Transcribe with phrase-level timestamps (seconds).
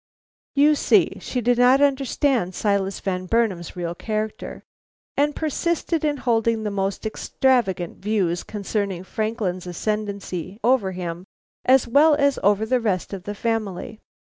[0.55, 4.63] You see she did not understand Silas Van Burnam's real character,
[5.15, 11.25] and persisted in holding the most extravagant views concerning Franklin's ascendancy over him
[11.65, 13.99] as well as over the rest of the family.